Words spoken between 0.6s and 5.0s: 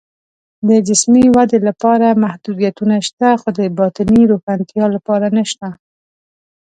د جسمي ودې لپاره محدودیتونه شته، خو د باطني روښنتیا